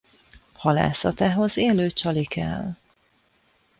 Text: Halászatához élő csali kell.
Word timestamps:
Halászatához 0.51 1.57
élő 1.57 1.89
csali 1.91 2.25
kell. 2.25 2.75